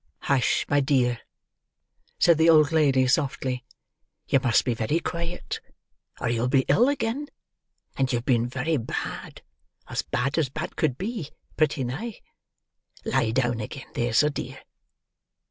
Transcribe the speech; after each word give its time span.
"Hush, 0.21 0.65
my 0.67 0.79
dear," 0.79 1.19
said 2.17 2.39
the 2.39 2.49
old 2.49 2.71
lady 2.71 3.05
softly. 3.05 3.63
"You 4.27 4.39
must 4.39 4.65
be 4.65 4.73
very 4.73 4.99
quiet, 4.99 5.59
or 6.19 6.27
you 6.27 6.41
will 6.41 6.47
be 6.47 6.65
ill 6.69 6.89
again; 6.89 7.27
and 7.95 8.11
you 8.11 8.17
have 8.17 8.25
been 8.25 8.47
very 8.49 8.77
bad,—as 8.77 10.01
bad 10.01 10.39
as 10.39 10.49
bad 10.49 10.75
could 10.75 10.97
be, 10.97 11.29
pretty 11.55 11.83
nigh. 11.83 12.19
Lie 13.05 13.29
down 13.29 13.59
again; 13.59 13.89
there's 13.93 14.23
a 14.23 14.31
dear!" 14.31 14.63